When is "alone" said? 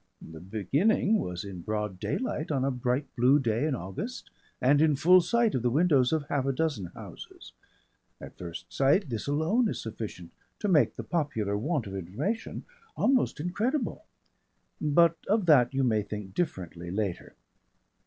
9.27-9.69